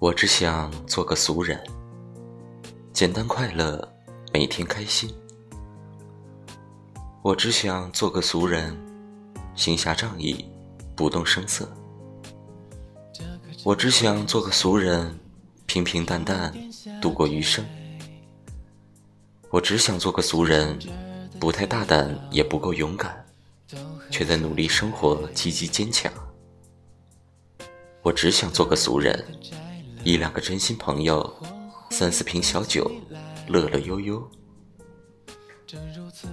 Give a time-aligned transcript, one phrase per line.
[0.00, 1.62] 我只想做个俗人，
[2.90, 3.86] 简单快乐，
[4.32, 5.14] 每天开心。
[7.20, 8.74] 我只想做个俗人，
[9.54, 10.42] 行侠仗义，
[10.96, 11.70] 不动声色。
[13.62, 15.14] 我只想做个俗人，
[15.66, 16.50] 平平淡淡
[17.02, 17.62] 度过余生。
[19.50, 20.78] 我只想做个俗人，
[21.38, 23.22] 不太大胆，也不够勇敢，
[24.10, 26.10] 却在努力生活，积极坚强。
[28.00, 29.22] 我只想做个俗人。
[30.02, 31.30] 一两个真心朋友，
[31.90, 32.90] 三四瓶小酒，
[33.48, 34.30] 乐乐悠悠。
[35.66, 36.26] 正如此。